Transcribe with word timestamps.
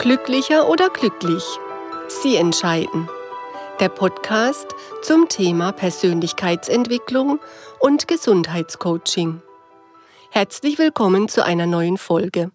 Glücklicher 0.00 0.66
oder 0.66 0.88
glücklich? 0.88 1.44
Sie 2.08 2.36
entscheiden. 2.36 3.06
Der 3.80 3.90
Podcast 3.90 4.66
zum 5.02 5.28
Thema 5.28 5.72
Persönlichkeitsentwicklung 5.72 7.38
und 7.80 8.08
Gesundheitscoaching. 8.08 9.42
Herzlich 10.30 10.78
willkommen 10.78 11.28
zu 11.28 11.44
einer 11.44 11.66
neuen 11.66 11.98
Folge. 11.98 12.50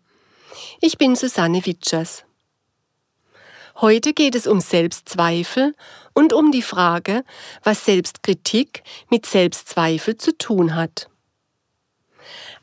Ich 0.81 0.97
bin 0.97 1.15
Susanne 1.15 1.63
Witschers. 1.67 2.23
Heute 3.79 4.13
geht 4.13 4.33
es 4.33 4.47
um 4.47 4.59
Selbstzweifel 4.59 5.75
und 6.15 6.33
um 6.33 6.51
die 6.51 6.63
Frage, 6.63 7.23
was 7.63 7.85
Selbstkritik 7.85 8.81
mit 9.11 9.27
Selbstzweifel 9.27 10.17
zu 10.17 10.35
tun 10.35 10.73
hat. 10.73 11.11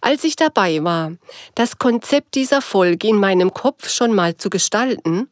Als 0.05 0.25
ich 0.25 0.35
dabei 0.35 0.83
war, 0.83 1.13
das 1.55 1.79
Konzept 1.79 2.35
dieser 2.35 2.61
Folge 2.61 3.07
in 3.07 3.19
meinem 3.19 3.55
Kopf 3.55 3.89
schon 3.89 4.13
mal 4.13 4.37
zu 4.37 4.51
gestalten, 4.51 5.31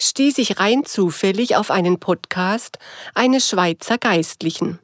stieß 0.00 0.38
ich 0.38 0.58
rein 0.58 0.86
zufällig 0.86 1.54
auf 1.54 1.70
einen 1.70 2.00
Podcast 2.00 2.78
eines 3.14 3.46
Schweizer 3.46 3.98
Geistlichen. 3.98 4.78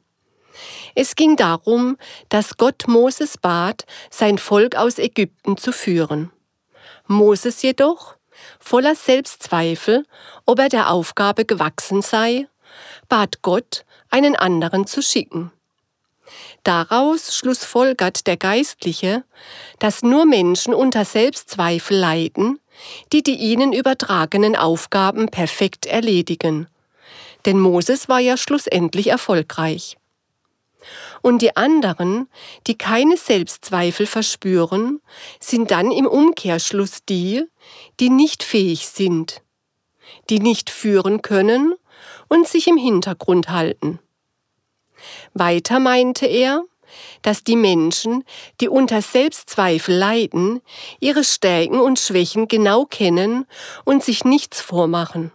Es 0.93 1.15
ging 1.15 1.35
darum, 1.35 1.97
dass 2.29 2.57
Gott 2.57 2.83
Moses 2.87 3.39
bat, 3.39 3.87
sein 4.11 4.37
Volk 4.37 4.75
aus 4.75 4.99
Ägypten 4.99 5.57
zu 5.57 5.71
führen. 5.71 6.31
Moses 7.07 7.63
jedoch, 7.63 8.17
voller 8.59 8.93
Selbstzweifel, 8.93 10.05
ob 10.45 10.59
er 10.59 10.69
der 10.69 10.91
Aufgabe 10.91 11.45
gewachsen 11.45 12.03
sei, 12.03 12.47
bat 13.09 13.41
Gott, 13.41 13.83
einen 14.11 14.35
anderen 14.35 14.85
zu 14.85 15.01
schicken. 15.01 15.51
Daraus 16.63 17.35
schlussfolgert 17.35 18.27
der 18.27 18.37
Geistliche, 18.37 19.23
dass 19.79 20.03
nur 20.03 20.25
Menschen 20.25 20.73
unter 20.73 21.05
Selbstzweifel 21.05 21.97
leiden, 21.97 22.59
die 23.11 23.23
die 23.23 23.35
ihnen 23.35 23.73
übertragenen 23.73 24.55
Aufgaben 24.55 25.27
perfekt 25.27 25.85
erledigen. 25.85 26.67
Denn 27.45 27.59
Moses 27.59 28.07
war 28.07 28.19
ja 28.19 28.37
schlussendlich 28.37 29.07
erfolgreich. 29.07 29.97
Und 31.21 31.41
die 31.41 31.55
anderen, 31.55 32.27
die 32.67 32.77
keine 32.77 33.17
Selbstzweifel 33.17 34.05
verspüren, 34.05 34.99
sind 35.39 35.71
dann 35.71 35.91
im 35.91 36.05
Umkehrschluss 36.05 37.05
die, 37.07 37.45
die 37.99 38.09
nicht 38.09 38.43
fähig 38.43 38.87
sind, 38.87 39.41
die 40.29 40.39
nicht 40.39 40.69
führen 40.69 41.21
können 41.21 41.75
und 42.27 42.47
sich 42.47 42.67
im 42.67 42.77
Hintergrund 42.77 43.49
halten. 43.49 43.99
Weiter 45.33 45.79
meinte 45.79 46.25
er, 46.25 46.63
dass 47.21 47.43
die 47.43 47.55
Menschen, 47.55 48.23
die 48.61 48.69
unter 48.69 49.01
Selbstzweifel 49.01 49.95
leiden, 49.95 50.61
ihre 50.99 51.23
Stärken 51.23 51.79
und 51.79 51.99
Schwächen 51.99 52.47
genau 52.47 52.85
kennen 52.85 53.45
und 53.83 54.03
sich 54.03 54.25
nichts 54.25 54.61
vormachen. 54.61 55.31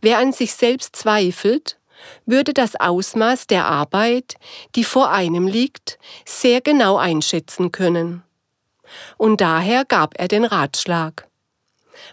Wer 0.00 0.18
an 0.18 0.32
sich 0.32 0.54
selbst 0.54 0.96
zweifelt, 0.96 1.78
würde 2.26 2.54
das 2.54 2.76
Ausmaß 2.76 3.46
der 3.48 3.66
Arbeit, 3.66 4.36
die 4.74 4.84
vor 4.84 5.10
einem 5.10 5.46
liegt, 5.46 5.98
sehr 6.24 6.60
genau 6.60 6.96
einschätzen 6.96 7.72
können. 7.72 8.22
Und 9.16 9.40
daher 9.40 9.84
gab 9.84 10.18
er 10.18 10.28
den 10.28 10.44
Ratschlag. 10.44 11.28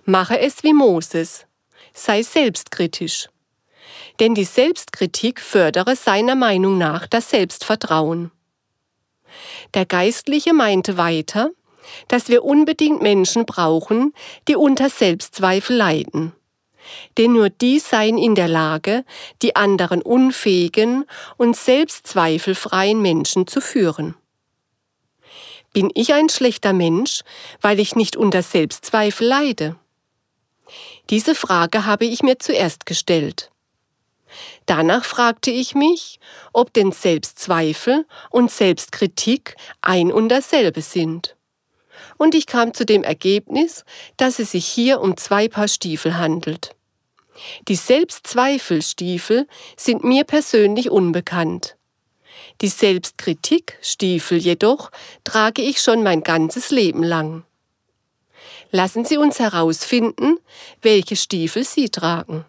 Mache 0.04 0.40
es 0.40 0.64
wie 0.64 0.74
Moses, 0.74 1.46
sei 1.94 2.24
selbstkritisch 2.24 3.30
denn 4.20 4.36
die 4.36 4.46
Selbstkritik 4.46 5.42
fördere 5.42 5.96
seiner 5.96 6.36
Meinung 6.36 6.78
nach 6.78 7.08
das 7.08 7.30
Selbstvertrauen. 7.30 8.32
Der 9.74 9.86
Geistliche 9.86 10.54
meinte 10.54 10.98
weiter, 10.98 11.52
dass 12.08 12.30
wir 12.30 12.44
unbedingt 12.44 13.02
Menschen 13.02 13.46
brauchen, 13.46 14.14
die 14.48 14.56
unter 14.56 14.90
Selbstzweifel 14.90 15.76
leiden. 15.76 16.34
Denn 17.18 17.34
nur 17.34 17.50
die 17.50 17.80
seien 17.80 18.18
in 18.18 18.36
der 18.36 18.48
Lage, 18.48 19.06
die 19.42 19.56
anderen 19.56 20.02
unfähigen 20.02 21.06
und 21.38 21.56
selbstzweifelfreien 21.56 23.02
Menschen 23.02 23.48
zu 23.48 23.60
führen. 23.60 24.16
Bin 25.74 25.92
ich 25.94 26.14
ein 26.14 26.30
schlechter 26.30 26.74
Mensch, 26.74 27.22
weil 27.60 27.80
ich 27.80 27.96
nicht 27.96 28.16
unter 28.16 28.44
Selbstzweifel 28.44 29.28
leide? 29.28 29.76
Diese 31.10 31.36
Frage 31.36 31.86
habe 31.86 32.06
ich 32.06 32.24
mir 32.24 32.40
zuerst 32.40 32.86
gestellt. 32.86 33.52
Danach 34.66 35.06
fragte 35.06 35.52
ich 35.52 35.76
mich, 35.76 36.20
ob 36.54 36.74
denn 36.74 36.92
Selbstzweifel 36.92 38.06
und 38.30 38.52
Selbstkritik 38.52 39.56
ein 39.82 40.12
und 40.12 40.30
dasselbe 40.30 40.82
sind. 40.82 41.36
Und 42.18 42.36
ich 42.36 42.46
kam 42.46 42.74
zu 42.74 42.86
dem 42.86 43.04
Ergebnis, 43.04 43.86
dass 44.18 44.40
es 44.40 44.52
sich 44.52 44.66
hier 44.66 45.02
um 45.02 45.18
zwei 45.18 45.48
Paar 45.48 45.68
Stiefel 45.68 46.18
handelt. 46.18 46.76
Die 47.68 47.76
Selbstzweifelstiefel 47.76 49.48
sind 49.76 50.04
mir 50.04 50.24
persönlich 50.24 50.90
unbekannt. 50.90 51.76
Die 52.62 52.70
Selbstkritikstiefel 52.70 54.38
jedoch 54.38 54.92
trage 55.24 55.62
ich 55.62 55.80
schon 55.80 56.04
mein 56.04 56.24
ganzes 56.24 56.72
Leben 56.72 57.04
lang. 57.04 57.44
Lassen 58.72 59.06
Sie 59.06 59.18
uns 59.18 59.40
herausfinden, 59.40 60.38
welche 60.82 61.16
Stiefel 61.16 61.64
Sie 61.64 61.90
tragen. 61.90 62.46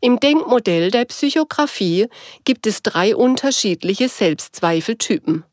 Im 0.00 0.20
Denkmodell 0.20 0.90
der 0.90 1.04
Psychographie 1.04 2.08
gibt 2.44 2.66
es 2.66 2.82
drei 2.82 3.14
unterschiedliche 3.14 4.08
Selbstzweifeltypen. 4.08 5.44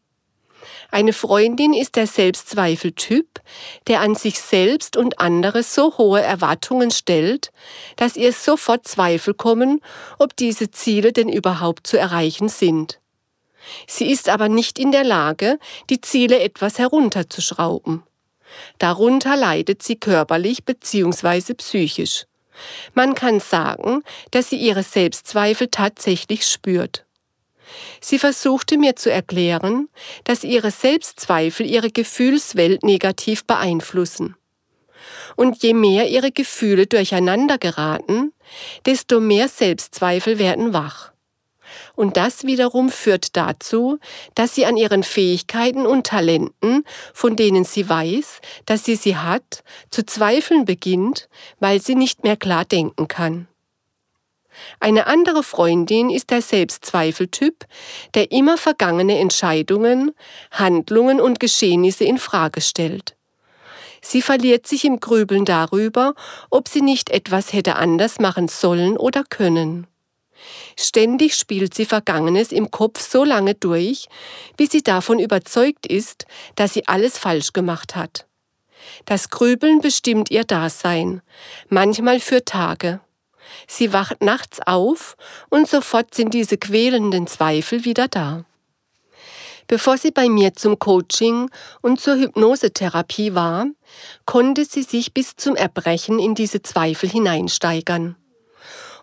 Eine 0.92 1.14
Freundin 1.14 1.74
ist 1.74 1.96
der 1.96 2.06
Selbstzweifeltyp, 2.06 3.42
der 3.88 4.02
an 4.02 4.14
sich 4.14 4.40
selbst 4.40 4.96
und 4.96 5.20
andere 5.20 5.64
so 5.64 5.98
hohe 5.98 6.22
Erwartungen 6.22 6.92
stellt, 6.92 7.52
dass 7.96 8.16
ihr 8.16 8.32
sofort 8.32 8.88
Zweifel 8.88 9.34
kommen, 9.34 9.82
ob 10.20 10.36
diese 10.36 10.70
Ziele 10.70 11.12
denn 11.12 11.30
überhaupt 11.30 11.88
zu 11.88 11.98
erreichen 11.98 12.48
sind. 12.48 13.00
Sie 13.88 14.12
ist 14.12 14.30
aber 14.30 14.50
nicht 14.50 14.78
in 14.78 14.92
der 14.92 15.04
Lage, 15.04 15.58
die 15.90 16.00
Ziele 16.00 16.40
etwas 16.40 16.78
herunterzuschrauben. 16.78 18.04
Darunter 18.78 19.36
leidet 19.36 19.82
sie 19.82 19.96
körperlich 19.96 20.64
bzw. 20.64 21.56
psychisch. 21.56 22.26
Man 22.94 23.16
kann 23.16 23.40
sagen, 23.40 24.04
dass 24.32 24.50
sie 24.50 24.58
ihre 24.58 24.84
Selbstzweifel 24.84 25.68
tatsächlich 25.70 26.46
spürt. 26.48 27.06
Sie 28.02 28.20
versuchte 28.20 28.78
mir 28.78 28.96
zu 28.96 29.12
erklären, 29.12 29.90
dass 30.26 30.44
ihre 30.44 30.72
Selbstzweifel 30.72 31.66
ihre 31.66 31.90
Gefühlswelt 31.90 32.84
negativ 32.84 33.46
beeinflussen. 33.46 34.36
Und 35.36 35.64
je 35.64 35.74
mehr 35.74 36.10
ihre 36.10 36.32
Gefühle 36.32 36.86
durcheinander 36.86 37.58
geraten, 37.58 38.34
desto 38.86 39.20
mehr 39.20 39.48
Selbstzweifel 39.48 40.38
werden 40.38 40.74
wach. 40.74 41.13
Und 41.96 42.18
das 42.18 42.44
wiederum 42.44 42.90
führt 42.90 43.36
dazu, 43.36 44.00
dass 44.36 44.56
sie 44.56 44.66
an 44.66 44.78
ihren 44.78 45.04
Fähigkeiten 45.04 45.86
und 45.86 46.08
Talenten, 46.08 46.84
von 47.14 47.36
denen 47.36 47.64
sie 47.64 47.88
weiß, 47.88 48.42
dass 48.66 48.86
sie 48.86 48.96
sie 48.96 49.18
hat, 49.18 49.64
zu 49.90 50.06
zweifeln 50.06 50.66
beginnt, 50.66 51.30
weil 51.60 51.82
sie 51.82 51.96
nicht 51.96 52.24
mehr 52.24 52.38
klar 52.38 52.66
denken 52.66 53.08
kann. 53.08 53.48
Eine 54.80 55.08
andere 55.08 55.44
Freundin 55.44 56.10
ist 56.10 56.30
der 56.30 56.42
Selbstzweifeltyp, 56.42 57.66
der 58.14 58.32
immer 58.32 58.58
vergangene 58.58 59.20
Entscheidungen, 59.20 60.12
Handlungen 60.52 61.20
und 61.20 61.40
Geschehnisse 61.40 62.04
in 62.04 62.18
Frage 62.18 62.62
stellt. 62.62 63.16
Sie 64.02 64.22
verliert 64.22 64.68
sich 64.68 64.84
im 64.84 65.00
Grübeln 65.00 65.46
darüber, 65.46 66.14
ob 66.50 66.68
sie 66.68 66.82
nicht 66.82 67.10
etwas 67.10 67.54
hätte 67.54 67.78
anders 67.78 68.20
machen 68.20 68.50
sollen 68.50 68.98
oder 68.98 69.24
können. 69.24 69.88
Ständig 70.78 71.36
spielt 71.36 71.74
sie 71.74 71.86
Vergangenes 71.86 72.52
im 72.52 72.72
Kopf 72.72 73.00
so 73.00 73.24
lange 73.24 73.56
durch, 73.56 74.08
bis 74.58 74.72
sie 74.72 74.84
davon 74.84 75.20
überzeugt 75.20 75.86
ist, 75.86 76.26
dass 76.56 76.74
sie 76.74 76.88
alles 76.88 77.18
falsch 77.18 77.54
gemacht 77.54 77.96
hat. 77.96 78.26
Das 79.06 79.30
Grübeln 79.30 79.82
bestimmt 79.82 80.30
ihr 80.32 80.44
Dasein, 80.44 81.22
manchmal 81.70 82.20
für 82.20 82.44
Tage. 82.44 83.00
Sie 83.68 83.94
wacht 83.94 84.22
nachts 84.22 84.60
auf 84.66 85.16
und 85.50 85.68
sofort 85.68 86.14
sind 86.14 86.34
diese 86.34 86.58
quälenden 86.58 87.28
Zweifel 87.28 87.86
wieder 87.86 88.08
da. 88.08 88.46
Bevor 89.68 89.98
sie 89.98 90.12
bei 90.12 90.28
mir 90.28 90.54
zum 90.54 90.78
Coaching 90.78 91.50
und 91.82 92.02
zur 92.02 92.16
Hypnosetherapie 92.16 93.34
war, 93.34 93.68
konnte 94.26 94.66
sie 94.66 94.84
sich 94.84 95.14
bis 95.14 95.38
zum 95.38 95.56
Erbrechen 95.56 96.20
in 96.20 96.36
diese 96.36 96.62
Zweifel 96.62 97.10
hineinsteigern 97.10 98.18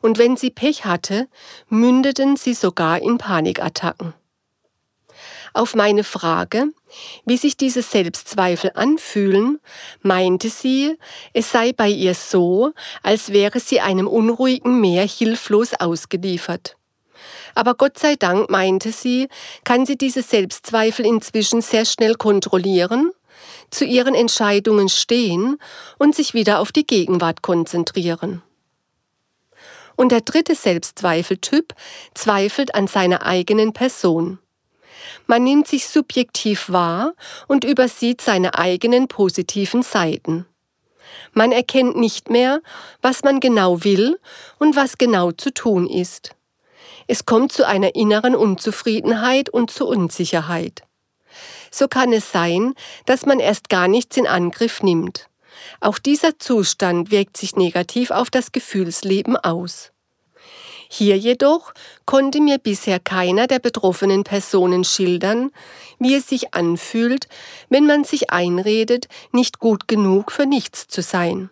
und 0.01 0.19
wenn 0.19 0.37
sie 0.37 0.51
Pech 0.51 0.85
hatte, 0.85 1.29
mündeten 1.69 2.37
sie 2.37 2.55
sogar 2.55 3.01
in 3.01 3.19
Panikattacken. 3.19 4.15
Auf 5.53 5.75
meine 5.75 6.05
Frage, 6.05 6.67
wie 7.25 7.37
sich 7.37 7.57
diese 7.57 7.83
Selbstzweifel 7.83 8.73
anfühlen, 8.75 9.59
meinte 10.01 10.49
sie, 10.49 10.97
es 11.33 11.51
sei 11.51 11.73
bei 11.73 11.89
ihr 11.89 12.15
so, 12.15 12.73
als 13.03 13.33
wäre 13.33 13.59
sie 13.59 13.81
einem 13.81 14.07
unruhigen 14.07 14.81
Meer 14.81 15.07
hilflos 15.07 15.73
ausgeliefert. 15.75 16.77
Aber 17.55 17.75
Gott 17.75 17.99
sei 17.99 18.15
Dank, 18.15 18.49
meinte 18.49 18.93
sie, 18.93 19.29
kann 19.65 19.87
sie 19.87 19.97
diese 19.97 20.23
Selbstzweifel 20.23 21.05
inzwischen 21.05 21.63
sehr 21.63 21.85
schnell 21.85 22.15
kontrollieren, 22.15 23.11
zu 23.71 23.85
ihren 23.85 24.15
Entscheidungen 24.15 24.89
stehen 24.89 25.59
und 25.99 26.15
sich 26.15 26.33
wieder 26.33 26.61
auf 26.61 26.71
die 26.71 26.87
Gegenwart 26.87 27.43
konzentrieren. 27.43 28.43
Und 30.01 30.13
der 30.13 30.23
dritte 30.23 30.55
Selbstzweifeltyp 30.55 31.75
zweifelt 32.15 32.75
an 32.75 32.87
seiner 32.87 33.27
eigenen 33.27 33.75
Person. 33.75 34.39
Man 35.27 35.45
nimmt 35.45 35.69
sich 35.69 35.89
subjektiv 35.89 36.71
wahr 36.71 37.13
und 37.49 37.65
übersieht 37.65 38.23
seine 38.23 38.55
eigenen 38.55 39.09
positiven 39.09 39.83
Seiten. 39.83 40.47
Man 41.35 41.53
erkennt 41.53 41.99
nicht 41.99 42.31
mehr, 42.31 42.63
was 43.03 43.25
man 43.25 43.41
genau 43.41 43.85
will 43.85 44.19
und 44.59 44.75
was 44.75 44.97
genau 44.97 45.33
zu 45.33 45.53
tun 45.53 45.87
ist. 45.87 46.35
Es 47.07 47.27
kommt 47.27 47.53
zu 47.53 47.67
einer 47.67 47.95
inneren 47.95 48.35
Unzufriedenheit 48.35 49.51
und 49.51 49.71
zu 49.71 49.87
Unsicherheit. 49.87 50.83
So 51.71 51.89
kann 51.89 52.15
es 52.15 52.33
sein, 52.33 52.73
dass 53.05 53.27
man 53.27 53.39
erst 53.39 53.69
gar 53.69 53.87
nichts 53.87 54.17
in 54.17 54.27
Angriff 54.27 54.83
nimmt. 54.83 55.30
Auch 55.81 55.99
dieser 55.99 56.39
Zustand 56.39 57.11
wirkt 57.11 57.37
sich 57.37 57.57
negativ 57.57 58.11
auf 58.11 58.31
das 58.31 58.53
Gefühlsleben 58.53 59.37
aus. 59.37 59.93
Hier 60.93 61.17
jedoch 61.17 61.73
konnte 62.05 62.41
mir 62.41 62.59
bisher 62.59 62.99
keiner 62.99 63.47
der 63.47 63.61
betroffenen 63.61 64.25
Personen 64.25 64.83
schildern, 64.83 65.53
wie 66.01 66.17
es 66.17 66.29
sich 66.29 66.53
anfühlt, 66.53 67.29
wenn 67.69 67.87
man 67.87 68.03
sich 68.03 68.31
einredet, 68.31 69.07
nicht 69.31 69.61
gut 69.61 69.87
genug 69.87 70.33
für 70.33 70.47
nichts 70.47 70.89
zu 70.89 71.01
sein. 71.01 71.49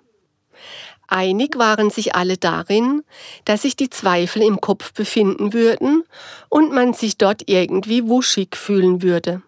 Einig 1.06 1.56
waren 1.56 1.90
sich 1.90 2.16
alle 2.16 2.36
darin, 2.36 3.04
dass 3.44 3.62
sich 3.62 3.76
die 3.76 3.90
Zweifel 3.90 4.42
im 4.42 4.60
Kopf 4.60 4.92
befinden 4.92 5.52
würden 5.52 6.02
und 6.48 6.72
man 6.72 6.92
sich 6.92 7.16
dort 7.16 7.42
irgendwie 7.46 8.08
wuschig 8.08 8.56
fühlen 8.56 9.02
würde. 9.02 9.42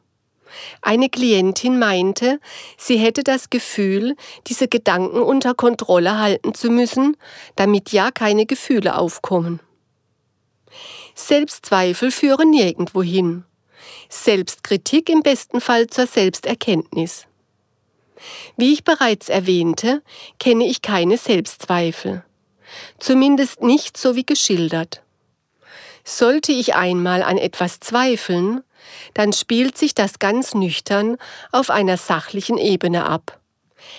Eine 0.82 1.08
Klientin 1.08 1.78
meinte, 1.78 2.40
sie 2.76 2.96
hätte 2.96 3.22
das 3.22 3.50
Gefühl, 3.50 4.16
diese 4.46 4.68
Gedanken 4.68 5.20
unter 5.20 5.54
Kontrolle 5.54 6.18
halten 6.18 6.54
zu 6.54 6.70
müssen, 6.70 7.16
damit 7.56 7.92
ja 7.92 8.10
keine 8.10 8.46
Gefühle 8.46 8.96
aufkommen. 8.96 9.60
Selbstzweifel 11.14 12.10
führen 12.10 12.50
nirgendwo 12.50 13.02
hin. 13.02 13.44
Selbstkritik 14.08 15.08
im 15.08 15.22
besten 15.22 15.60
Fall 15.60 15.86
zur 15.88 16.06
Selbsterkenntnis. 16.06 17.26
Wie 18.56 18.72
ich 18.72 18.84
bereits 18.84 19.28
erwähnte, 19.28 20.02
kenne 20.38 20.66
ich 20.66 20.82
keine 20.82 21.16
Selbstzweifel. 21.16 22.24
Zumindest 22.98 23.62
nicht 23.62 23.96
so 23.96 24.14
wie 24.16 24.24
geschildert. 24.24 25.02
Sollte 26.04 26.52
ich 26.52 26.74
einmal 26.74 27.22
an 27.22 27.38
etwas 27.38 27.80
zweifeln, 27.80 28.62
dann 29.14 29.32
spielt 29.32 29.76
sich 29.76 29.94
das 29.94 30.18
ganz 30.18 30.54
nüchtern 30.54 31.16
auf 31.52 31.70
einer 31.70 31.96
sachlichen 31.96 32.58
Ebene 32.58 33.06
ab. 33.06 33.40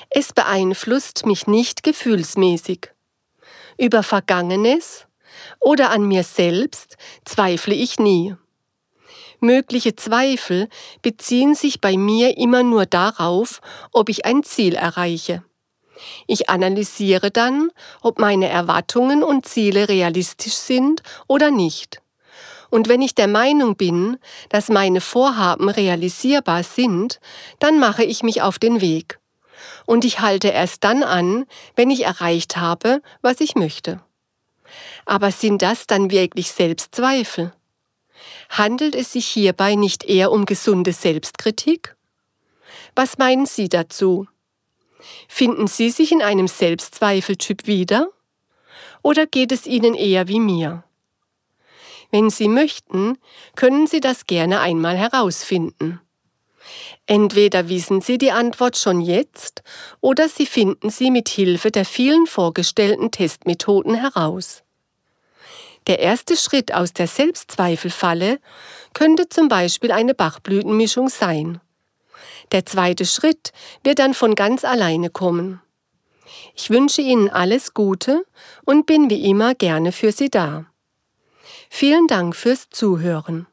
Es 0.09 0.33
beeinflusst 0.33 1.25
mich 1.25 1.47
nicht 1.47 1.83
gefühlsmäßig. 1.83 2.91
Über 3.77 4.03
Vergangenes 4.03 5.07
oder 5.59 5.89
an 5.89 6.03
mir 6.03 6.23
selbst 6.23 6.97
zweifle 7.25 7.73
ich 7.73 7.99
nie. 7.99 8.35
Mögliche 9.39 9.95
Zweifel 9.95 10.69
beziehen 11.01 11.55
sich 11.55 11.81
bei 11.81 11.97
mir 11.97 12.37
immer 12.37 12.61
nur 12.61 12.85
darauf, 12.85 13.59
ob 13.91 14.09
ich 14.09 14.25
ein 14.25 14.43
Ziel 14.43 14.75
erreiche. 14.75 15.43
Ich 16.27 16.49
analysiere 16.49 17.31
dann, 17.31 17.71
ob 18.01 18.19
meine 18.19 18.49
Erwartungen 18.49 19.23
und 19.23 19.47
Ziele 19.47 19.89
realistisch 19.89 20.53
sind 20.53 21.01
oder 21.27 21.49
nicht. 21.49 22.01
Und 22.71 22.87
wenn 22.87 23.01
ich 23.01 23.13
der 23.13 23.27
Meinung 23.27 23.75
bin, 23.75 24.17
dass 24.49 24.69
meine 24.69 25.01
Vorhaben 25.01 25.69
realisierbar 25.69 26.63
sind, 26.63 27.19
dann 27.59 27.79
mache 27.79 28.03
ich 28.03 28.23
mich 28.23 28.41
auf 28.41 28.57
den 28.57 28.81
Weg. 28.81 29.19
Und 29.85 30.05
ich 30.05 30.21
halte 30.21 30.47
erst 30.47 30.83
dann 30.83 31.03
an, 31.03 31.45
wenn 31.75 31.91
ich 31.91 32.05
erreicht 32.05 32.57
habe, 32.57 33.01
was 33.21 33.41
ich 33.41 33.53
möchte. 33.53 34.01
Aber 35.05 35.31
sind 35.31 35.61
das 35.61 35.85
dann 35.85 36.09
wirklich 36.09 36.51
Selbstzweifel? 36.51 37.51
Handelt 38.49 38.95
es 38.95 39.11
sich 39.11 39.27
hierbei 39.27 39.75
nicht 39.75 40.05
eher 40.05 40.31
um 40.31 40.45
gesunde 40.45 40.93
Selbstkritik? 40.93 41.95
Was 42.95 43.17
meinen 43.17 43.45
Sie 43.45 43.67
dazu? 43.67 44.27
Finden 45.27 45.67
Sie 45.67 45.89
sich 45.89 46.11
in 46.11 46.21
einem 46.21 46.47
Selbstzweifeltyp 46.47 47.67
wieder? 47.67 48.07
Oder 49.01 49.25
geht 49.25 49.51
es 49.51 49.65
Ihnen 49.65 49.93
eher 49.93 50.29
wie 50.29 50.39
mir? 50.39 50.83
Wenn 52.11 52.29
Sie 52.29 52.47
möchten, 52.47 53.17
können 53.55 53.87
Sie 53.87 54.01
das 54.01 54.27
gerne 54.27 54.59
einmal 54.59 54.97
herausfinden. 54.97 56.01
Entweder 57.07 57.69
wissen 57.69 58.01
Sie 58.01 58.17
die 58.17 58.31
Antwort 58.31 58.77
schon 58.77 59.01
jetzt 59.01 59.63
oder 59.99 60.29
Sie 60.29 60.45
finden 60.45 60.89
sie 60.89 61.11
mit 61.11 61.29
Hilfe 61.29 61.71
der 61.71 61.85
vielen 61.85 62.27
vorgestellten 62.27 63.11
Testmethoden 63.11 63.95
heraus. 63.95 64.63
Der 65.87 65.99
erste 65.99 66.37
Schritt 66.37 66.73
aus 66.73 66.93
der 66.93 67.07
Selbstzweifelfalle 67.07 68.39
könnte 68.93 69.29
zum 69.29 69.47
Beispiel 69.47 69.91
eine 69.91 70.13
Bachblütenmischung 70.13 71.09
sein. 71.09 71.59
Der 72.51 72.65
zweite 72.65 73.05
Schritt 73.05 73.51
wird 73.83 73.97
dann 73.99 74.13
von 74.13 74.35
ganz 74.35 74.63
alleine 74.63 75.09
kommen. 75.09 75.61
Ich 76.55 76.69
wünsche 76.69 77.01
Ihnen 77.01 77.29
alles 77.29 77.73
Gute 77.73 78.23
und 78.63 78.85
bin 78.85 79.09
wie 79.09 79.27
immer 79.27 79.55
gerne 79.55 79.91
für 79.91 80.11
Sie 80.11 80.29
da. 80.29 80.70
Vielen 81.73 82.05
Dank 82.07 82.35
fürs 82.35 82.69
Zuhören. 82.69 83.47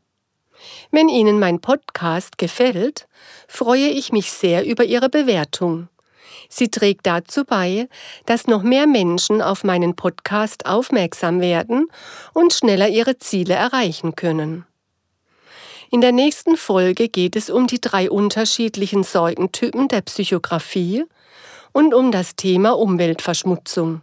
Wenn 0.90 1.08
Ihnen 1.08 1.38
mein 1.38 1.60
Podcast 1.60 2.36
gefällt, 2.36 3.06
freue 3.46 3.88
ich 3.88 4.10
mich 4.10 4.32
sehr 4.32 4.66
über 4.66 4.84
Ihre 4.84 5.08
Bewertung. 5.08 5.88
Sie 6.50 6.68
trägt 6.68 7.06
dazu 7.06 7.44
bei, 7.44 7.88
dass 8.26 8.48
noch 8.48 8.64
mehr 8.64 8.88
Menschen 8.88 9.40
auf 9.40 9.62
meinen 9.62 9.94
Podcast 9.94 10.66
aufmerksam 10.66 11.40
werden 11.40 11.86
und 12.34 12.52
schneller 12.52 12.88
ihre 12.88 13.18
Ziele 13.18 13.54
erreichen 13.54 14.16
können. 14.16 14.66
In 15.90 16.00
der 16.00 16.12
nächsten 16.12 16.56
Folge 16.56 17.08
geht 17.08 17.36
es 17.36 17.48
um 17.48 17.68
die 17.68 17.80
drei 17.80 18.10
unterschiedlichen 18.10 19.04
Sorgentypen 19.04 19.86
der 19.86 20.02
Psychografie 20.02 21.04
und 21.72 21.94
um 21.94 22.10
das 22.10 22.34
Thema 22.34 22.76
Umweltverschmutzung. 22.76 24.02